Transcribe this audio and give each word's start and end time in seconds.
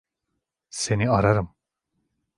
Seni 0.69 1.09
ararım. 1.09 1.55